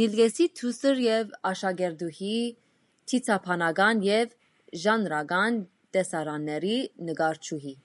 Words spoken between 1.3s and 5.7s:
աշակերտուհի, դիցաբանական և ժանրական